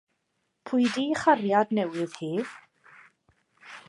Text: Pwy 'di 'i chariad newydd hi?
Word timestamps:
Pwy 0.69 0.85
'di 0.93 1.03
'i 1.09 1.19
chariad 1.21 1.75
newydd 1.79 2.17
hi? 2.23 2.31